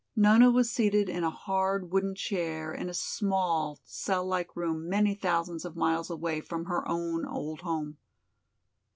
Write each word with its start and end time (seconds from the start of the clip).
Nona 0.15 0.49
was 0.49 0.71
seated 0.71 1.09
in 1.09 1.23
a 1.23 1.29
hard 1.29 1.91
wooden 1.91 2.15
chair 2.15 2.73
in 2.73 2.89
a 2.89 2.91
small, 2.95 3.77
cell 3.83 4.25
like 4.25 4.55
room 4.55 4.89
many 4.89 5.13
thousands 5.13 5.63
of 5.63 5.75
miles 5.75 6.09
away 6.09 6.41
from 6.41 6.65
her 6.65 6.89
own 6.89 7.23
old 7.23 7.61
home. 7.61 7.99